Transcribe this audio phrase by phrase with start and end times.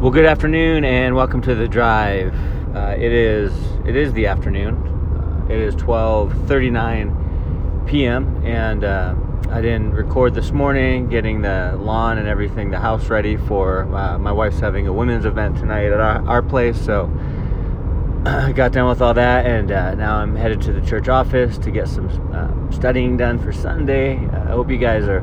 [0.00, 2.34] Well, good afternoon and welcome to the drive.
[2.74, 3.52] Uh, it is
[3.84, 4.74] it is the afternoon.
[4.74, 8.42] Uh, it is 12:39 p.m.
[8.42, 9.14] and uh,
[9.50, 14.18] I didn't record this morning, getting the lawn and everything, the house ready for uh,
[14.18, 16.80] my wife's having a women's event tonight at our, our place.
[16.80, 17.04] So
[18.24, 21.58] I got done with all that, and uh, now I'm headed to the church office
[21.58, 24.16] to get some uh, studying done for Sunday.
[24.16, 25.22] I hope you guys are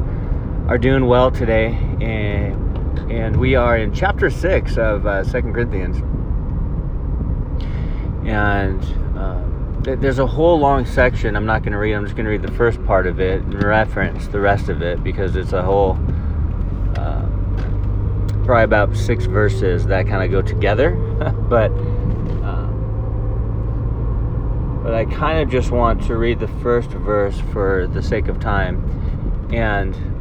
[0.67, 1.69] are doing well today,
[1.99, 2.66] and
[3.09, 5.97] and we are in chapter six of uh, Second Corinthians,
[8.27, 8.83] and
[9.17, 11.35] um, th- there's a whole long section.
[11.35, 11.93] I'm not going to read.
[11.93, 14.81] I'm just going to read the first part of it and reference the rest of
[14.81, 15.97] it because it's a whole.
[16.95, 17.25] Uh,
[18.43, 20.91] probably about six verses that kind of go together,
[21.49, 21.71] but
[22.43, 22.67] uh,
[24.83, 28.39] but I kind of just want to read the first verse for the sake of
[28.39, 28.81] time,
[29.53, 30.16] and uh,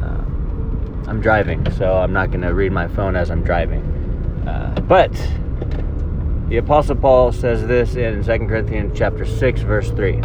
[1.09, 3.83] I'm driving, so I'm not going to read my phone as I'm driving.
[4.47, 5.12] Uh, but
[6.48, 10.20] the Apostle Paul says this in 2 Corinthians chapter 6, verse 3.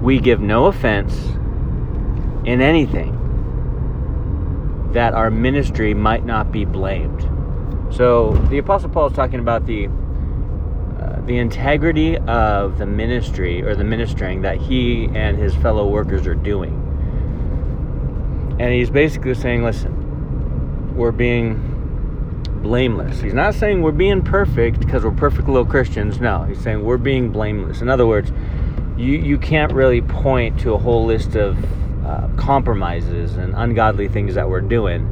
[0.00, 1.14] We give no offense
[2.44, 3.16] in anything
[4.92, 7.28] that our ministry might not be blamed.
[7.94, 9.88] So the Apostle Paul is talking about the
[11.00, 16.26] uh, the integrity of the ministry or the ministering that he and his fellow workers
[16.26, 16.79] are doing.
[18.60, 23.18] And he's basically saying, listen, we're being blameless.
[23.18, 26.20] He's not saying we're being perfect because we're perfect little Christians.
[26.20, 27.80] No, he's saying we're being blameless.
[27.80, 28.30] In other words,
[28.98, 31.56] you, you can't really point to a whole list of
[32.04, 35.06] uh, compromises and ungodly things that we're doing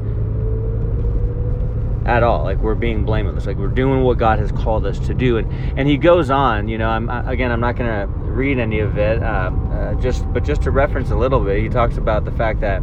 [2.05, 2.45] at all.
[2.45, 3.47] Like we're being blameless.
[3.47, 5.39] Like we're doing what God has called us to do.
[5.39, 6.69] And and he goes on.
[6.69, 9.23] You know, I'm again, I'm not going to read any of it.
[9.23, 12.61] Uh, uh, just but just to reference a little bit, he talks about the fact
[12.61, 12.83] that.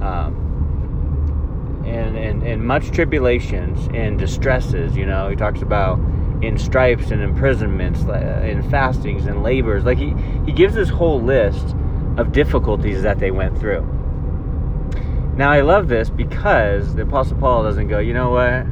[0.00, 5.98] Um, in, in, in much tribulations and distresses, you know, he talks about
[6.42, 9.84] in stripes and imprisonments, uh, in fastings and labors.
[9.84, 10.14] Like he,
[10.46, 11.74] he gives this whole list
[12.16, 13.82] of difficulties that they went through.
[15.36, 18.66] Now I love this because the Apostle Paul doesn't go, you know what?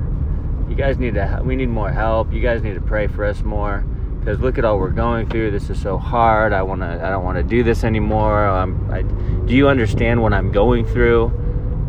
[0.70, 2.32] You guys need to, we need more help.
[2.32, 3.84] You guys need to pray for us more
[4.28, 5.50] because look at all we're going through.
[5.50, 6.52] This is so hard.
[6.52, 8.46] I want to, I don't want to do this anymore.
[8.46, 11.32] Um, I, do you understand what I'm going through?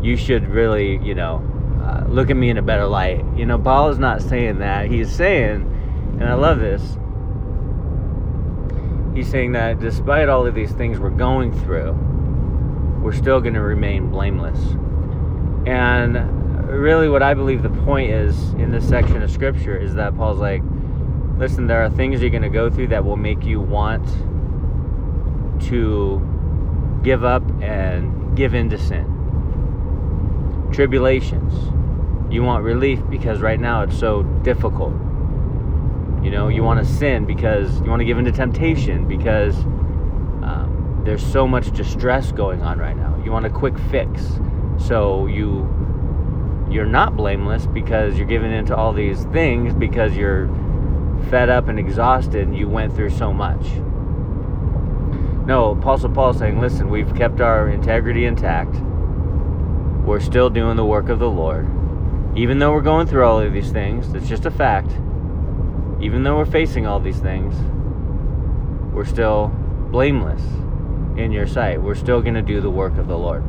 [0.02, 1.44] You should really, you know,
[1.84, 3.22] uh, look at me in a better light.
[3.36, 4.90] You know, Paul is not saying that.
[4.90, 5.66] He's saying,
[6.18, 6.80] and I love this.
[9.14, 11.92] He's saying that despite all of these things we're going through,
[13.02, 14.58] we're still going to remain blameless.
[15.66, 20.16] And really, what I believe the point is in this section of scripture is that
[20.16, 20.62] Paul's like,
[21.40, 24.06] listen, there are things you're going to go through that will make you want
[25.64, 26.20] to
[27.02, 29.06] give up and give in to sin.
[30.70, 31.54] Tribulations.
[32.30, 34.92] You want relief because right now it's so difficult.
[36.22, 39.56] You know, you want to sin because you want to give in to temptation because
[40.44, 43.18] um, there's so much distress going on right now.
[43.24, 44.38] You want a quick fix.
[44.78, 45.66] So you
[46.70, 50.46] you're not blameless because you're giving into all these things because you're
[51.28, 53.66] fed up and exhausted and you went through so much.
[55.46, 58.74] No, Apostle Paul saying, listen, we've kept our integrity intact.
[60.04, 61.68] We're still doing the work of the Lord.
[62.36, 64.92] Even though we're going through all of these things, it's just a fact.
[66.00, 67.54] Even though we're facing all these things,
[68.94, 69.48] we're still
[69.90, 70.42] blameless
[71.16, 71.82] in your sight.
[71.82, 73.42] We're still going to do the work of the Lord.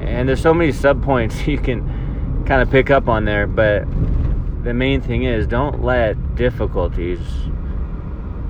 [0.00, 3.84] And there's so many subpoints you can kind of pick up on there, but
[4.62, 7.20] the main thing is don't let difficulties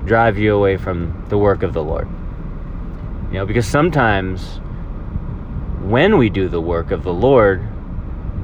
[0.05, 2.07] drive you away from the work of the Lord.
[3.31, 4.59] You know, because sometimes
[5.83, 7.65] when we do the work of the Lord,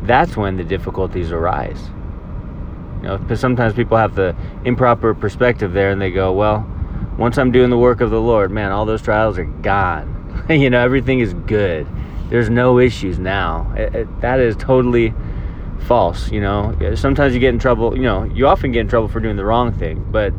[0.04, 1.90] that's when the difficulties arise.
[2.98, 6.66] You know, because sometimes people have the improper perspective there and they go, well,
[7.18, 10.46] once I'm doing the work of the Lord, man, all those trials are gone.
[10.50, 11.88] you know, everything is good.
[12.30, 13.74] There's no issues now.
[13.76, 15.14] It, it, that is totally
[15.82, 16.32] false.
[16.32, 17.96] You know, sometimes you get in trouble.
[17.96, 20.32] You know, you often get in trouble for doing the wrong thing, but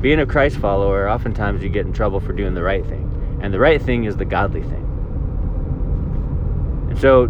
[0.00, 3.38] being a Christ follower, oftentimes you get in trouble for doing the right thing.
[3.42, 4.86] And the right thing is the godly thing.
[6.90, 7.26] And so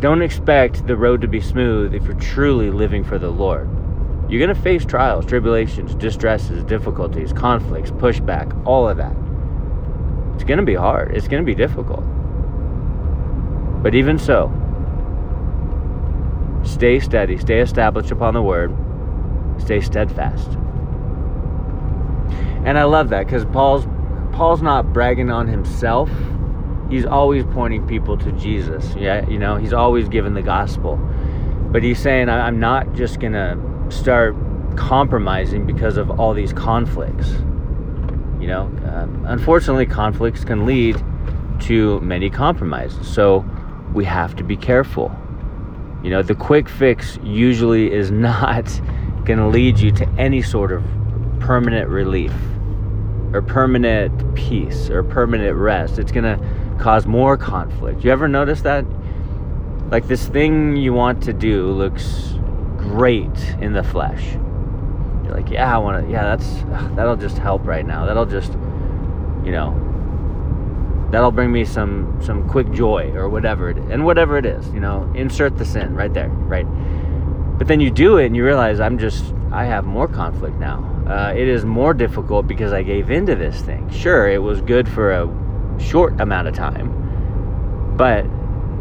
[0.00, 3.68] don't expect the road to be smooth if you're truly living for the Lord.
[4.28, 9.14] You're going to face trials, tribulations, distresses, difficulties, conflicts, pushback, all of that.
[10.34, 11.16] It's going to be hard.
[11.16, 12.04] It's going to be difficult.
[13.82, 14.48] But even so,
[16.66, 18.74] stay steady, stay established upon the word,
[19.58, 20.50] stay steadfast.
[22.64, 23.86] And I love that because Paul's
[24.32, 26.10] Paul's not bragging on himself.
[26.90, 28.94] He's always pointing people to Jesus.
[28.94, 30.96] Yeah, you know, he's always giving the gospel.
[31.70, 33.58] But he's saying, I'm not just to
[33.88, 34.36] start
[34.76, 37.30] compromising because of all these conflicts.
[38.40, 41.02] You know, um, unfortunately, conflicts can lead
[41.60, 43.08] to many compromises.
[43.08, 43.44] So
[43.94, 45.14] we have to be careful.
[46.06, 48.64] You know, the quick fix usually is not
[49.24, 50.84] going to lead you to any sort of
[51.40, 52.32] permanent relief
[53.32, 55.98] or permanent peace or permanent rest.
[55.98, 58.04] It's going to cause more conflict.
[58.04, 58.84] You ever notice that?
[59.90, 62.34] Like this thing you want to do looks
[62.76, 64.34] great in the flesh.
[65.24, 66.12] You're like, yeah, I want to.
[66.12, 66.62] Yeah, that's
[66.94, 68.06] that'll just help right now.
[68.06, 68.52] That'll just,
[69.44, 69.72] you know,
[71.10, 73.90] that'll bring me some some quick joy or whatever it is.
[73.90, 74.66] and whatever it is.
[74.70, 76.66] You know, insert the sin right there, right.
[77.58, 80.84] But then you do it and you realize I'm just I have more conflict now.
[81.06, 83.88] Uh, it is more difficult because I gave into this thing.
[83.90, 88.26] Sure, it was good for a short amount of time, but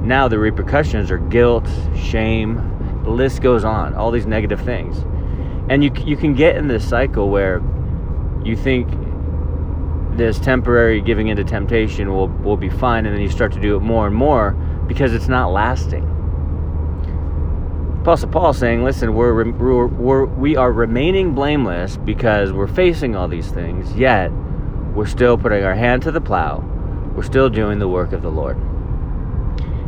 [0.01, 4.97] now the repercussions are guilt, shame, the list goes on, all these negative things.
[5.69, 7.61] And you, you can get in this cycle where
[8.43, 8.87] you think
[10.17, 13.75] this temporary giving into temptation will, will be fine, and then you start to do
[13.75, 14.51] it more and more
[14.87, 16.03] because it's not lasting.
[18.01, 23.27] Apostle Paul saying, listen, we're, we're, we're, we are remaining blameless because we're facing all
[23.27, 24.31] these things, yet
[24.93, 26.63] we're still putting our hand to the plow.
[27.15, 28.57] We're still doing the work of the Lord.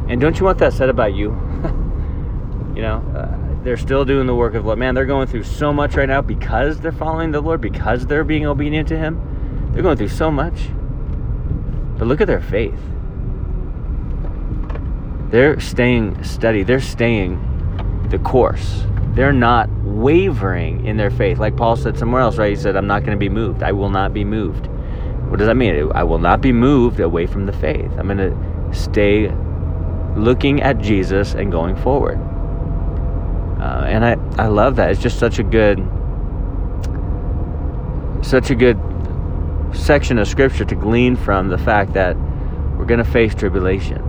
[0.09, 1.29] And don't you want that said about you?
[2.75, 4.79] you know, uh, they're still doing the work of the Lord.
[4.79, 8.23] Man, they're going through so much right now because they're following the Lord, because they're
[8.23, 9.36] being obedient to Him.
[9.71, 10.69] They're going through so much.
[11.97, 12.79] But look at their faith.
[15.29, 16.63] They're staying steady.
[16.63, 18.83] They're staying the course.
[19.13, 21.39] They're not wavering in their faith.
[21.39, 22.51] Like Paul said somewhere else, right?
[22.51, 23.63] He said, I'm not going to be moved.
[23.63, 24.67] I will not be moved.
[25.29, 25.91] What does that mean?
[25.93, 27.91] I will not be moved away from the faith.
[27.97, 29.29] I'm going to stay
[30.15, 32.19] looking at Jesus and going forward.
[33.59, 34.91] Uh, and I, I love that.
[34.91, 35.79] It's just such a good,
[38.23, 38.77] such a good
[39.87, 42.15] section of scripture to glean from the fact that
[42.77, 44.03] we're going to face tribulation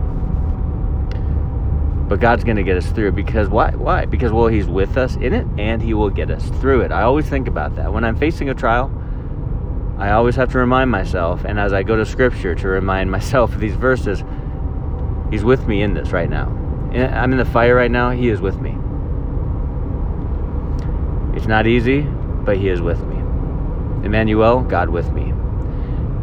[2.09, 3.69] but God's going to get us through because why?
[3.69, 4.05] Why?
[4.05, 6.91] Because well, He's with us in it, and He will get us through it.
[6.91, 8.91] I always think about that when I'm facing a trial.
[9.99, 13.53] I always have to remind myself, and as I go to Scripture, to remind myself
[13.53, 14.23] of these verses.
[15.29, 16.47] He's with me in this right now.
[16.91, 18.09] I'm in the fire right now.
[18.09, 18.75] He is with me.
[21.37, 23.17] It's not easy, but He is with me.
[24.03, 25.31] Emmanuel, God with me.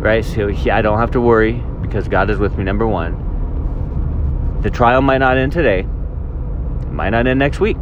[0.07, 0.25] Right?
[0.25, 2.63] So he, I don't have to worry because God is with me.
[2.63, 4.61] Number one.
[4.63, 7.77] The trial might not end today, it might not end next week,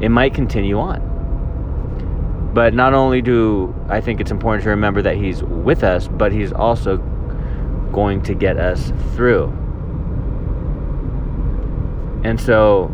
[0.00, 2.50] it might continue on.
[2.54, 6.32] But not only do I think it's important to remember that He's with us, but
[6.32, 6.96] He's also
[7.92, 9.48] going to get us through.
[12.24, 12.90] And so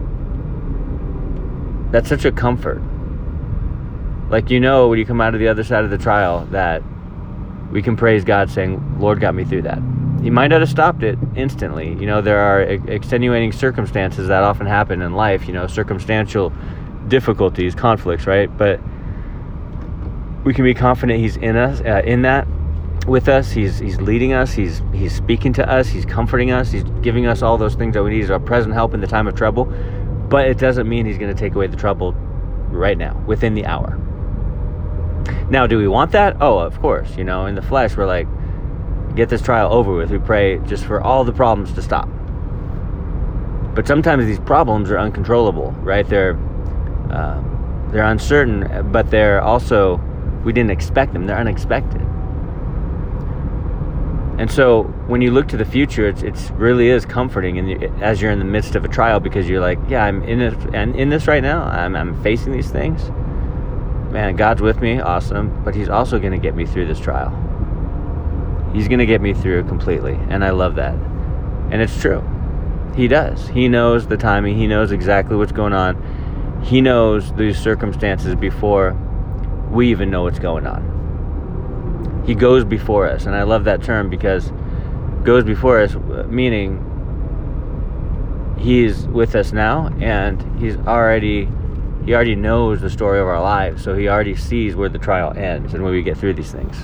[1.92, 2.82] that's such a comfort.
[4.30, 6.82] Like, you know, when you come out of the other side of the trial, that
[7.70, 9.80] we can praise God saying, Lord got me through that
[10.26, 11.90] he might not have stopped it instantly.
[11.90, 16.52] You know, there are extenuating circumstances that often happen in life, you know, circumstantial
[17.06, 18.54] difficulties, conflicts, right?
[18.58, 18.80] But
[20.42, 22.46] we can be confident he's in us, uh, in that
[23.06, 23.52] with us.
[23.52, 24.52] He's he's leading us.
[24.52, 25.86] He's he's speaking to us.
[25.86, 26.72] He's comforting us.
[26.72, 28.16] He's giving us all those things that we need.
[28.16, 29.66] He's our present help in the time of trouble.
[30.28, 32.14] But it doesn't mean he's going to take away the trouble
[32.70, 33.96] right now, within the hour.
[35.50, 36.36] Now, do we want that?
[36.40, 37.16] Oh, of course.
[37.16, 38.26] You know, in the flesh, we're like,
[39.14, 40.10] get this trial over with.
[40.10, 42.08] We pray just for all the problems to stop.
[43.74, 46.08] But sometimes these problems are uncontrollable, right?
[46.08, 46.38] They're
[47.10, 47.42] uh,
[47.90, 50.00] they're uncertain, but they're also
[50.44, 51.26] we didn't expect them.
[51.26, 52.00] They're unexpected.
[54.38, 58.20] And so when you look to the future, it's it's really is comforting, and as
[58.20, 60.94] you're in the midst of a trial, because you're like, yeah, I'm in it, and
[60.94, 61.64] in this right now.
[61.64, 63.10] I'm I'm facing these things.
[64.10, 65.62] Man, God's with me, awesome.
[65.64, 67.30] But He's also going to get me through this trial.
[68.72, 70.18] He's going to get me through completely.
[70.28, 70.94] And I love that.
[71.70, 72.22] And it's true.
[72.94, 73.48] He does.
[73.48, 76.62] He knows the timing, He knows exactly what's going on.
[76.62, 78.96] He knows these circumstances before
[79.70, 82.24] we even know what's going on.
[82.26, 83.26] He goes before us.
[83.26, 84.50] And I love that term because
[85.22, 85.94] goes before us,
[86.28, 86.82] meaning
[88.58, 91.48] He's with us now and He's already.
[92.06, 95.36] He already knows the story of our lives, so he already sees where the trial
[95.36, 96.76] ends and when we get through these things.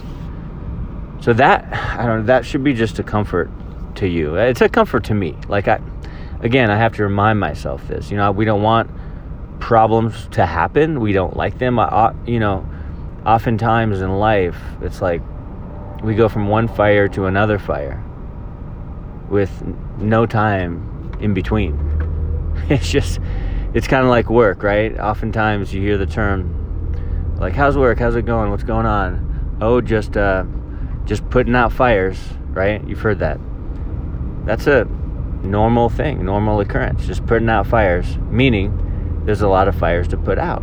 [1.25, 3.49] So that I don't know, that should be just a comfort
[3.97, 4.35] to you.
[4.35, 5.37] It's a comfort to me.
[5.47, 5.81] Like I
[6.41, 8.11] again, I have to remind myself this.
[8.11, 8.91] You know, we don't want
[9.61, 10.99] problems to happen.
[10.99, 11.79] We don't like them.
[11.79, 12.69] I, you know,
[13.25, 15.23] oftentimes in life, it's like
[16.03, 18.03] we go from one fire to another fire
[19.31, 19.63] with
[19.99, 21.79] no time in between.
[22.69, 23.19] It's just
[23.75, 24.99] it's kind of like work, right?
[24.99, 27.99] Oftentimes you hear the term, like, how's work?
[27.99, 28.51] How's it going?
[28.51, 29.59] What's going on?
[29.61, 30.45] Oh, just, uh,
[31.05, 32.19] just putting out fires,
[32.51, 32.87] right?
[32.87, 33.39] You've heard that.
[34.45, 34.85] That's a
[35.43, 40.17] normal thing, normal occurrence, just putting out fires, meaning there's a lot of fires to
[40.17, 40.63] put out.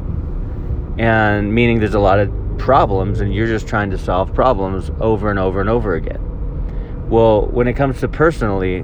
[0.98, 5.30] And meaning there's a lot of problems, and you're just trying to solve problems over
[5.30, 6.20] and over and over again.
[7.10, 8.84] Well, when it comes to personally,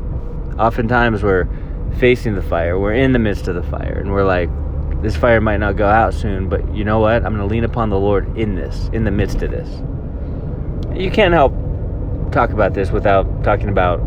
[0.58, 1.48] oftentimes we're
[1.96, 4.50] facing the fire, we're in the midst of the fire, and we're like,
[5.02, 7.26] this fire might not go out soon, but you know what?
[7.26, 9.70] I'm going to lean upon the Lord in this, in the midst of this.
[10.98, 11.54] You can't help
[12.32, 14.00] talk about this without talking about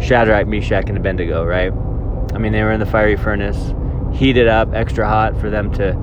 [0.00, 1.72] Shadrach, Meshach, and Abednego, right?
[2.34, 3.72] I mean, they were in the fiery furnace,
[4.12, 5.94] heated up, extra hot for them to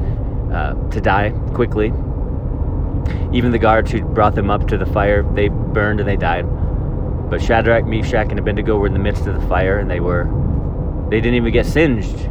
[0.53, 1.87] uh, to die quickly.
[3.33, 6.43] Even the guards who brought them up to the fire, they burned and they died.
[7.29, 10.25] But Shadrach, Meshach, and Abednego were in the midst of the fire, and they were
[11.13, 12.21] they didn't even get singed.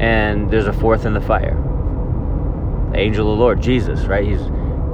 [0.00, 1.54] And there's a fourth in the fire.
[2.90, 4.26] The angel of the Lord, Jesus, right?
[4.26, 4.40] He's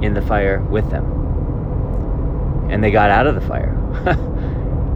[0.03, 2.69] in the fire with them.
[2.69, 3.75] And they got out of the fire.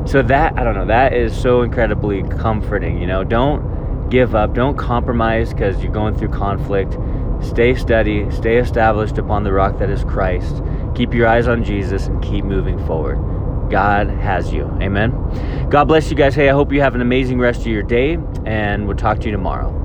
[0.06, 3.02] so that, I don't know, that is so incredibly comforting.
[3.02, 6.96] You know, don't give up, don't compromise because you're going through conflict.
[7.42, 10.62] Stay steady, stay established upon the rock that is Christ.
[10.94, 13.33] Keep your eyes on Jesus and keep moving forward.
[13.74, 14.66] God has you.
[14.84, 15.10] Amen.
[15.72, 16.36] God bless you guys.
[16.36, 19.26] Hey, I hope you have an amazing rest of your day, and we'll talk to
[19.26, 19.83] you tomorrow.